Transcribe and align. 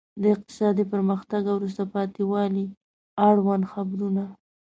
د 0.21 0.23
اقتصادي 0.35 0.83
پرمختګ 0.93 1.41
او 1.49 1.55
وروسته 1.59 1.83
پاتې 1.93 2.21
والي 2.31 2.65
اړوند 3.27 3.63
خبرونه. 3.73 4.23